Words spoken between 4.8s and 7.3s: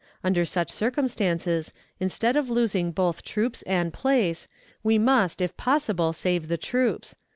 we must, if possible, save the troops.